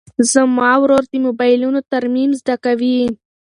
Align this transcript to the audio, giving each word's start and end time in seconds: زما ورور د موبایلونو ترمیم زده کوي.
زما 0.31 0.71
ورور 0.81 1.03
د 1.11 1.13
موبایلونو 1.25 1.79
ترمیم 1.91 2.29
زده 2.41 2.55
کوي. 2.65 2.99